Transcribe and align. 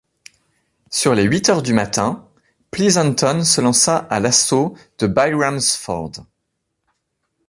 Sur 0.89 1.13
les 1.13 1.25
huit 1.25 1.47
heures 1.49 1.61
du 1.61 1.73
matin, 1.73 2.27
Pleasonton 2.71 3.43
se 3.43 3.61
lança 3.61 3.97
à 3.97 4.19
l'assaut 4.19 4.75
de 4.97 5.05
Byram's 5.05 5.75
Ford. 5.75 6.25